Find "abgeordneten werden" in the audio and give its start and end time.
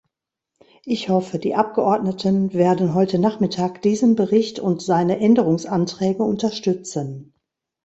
1.53-2.95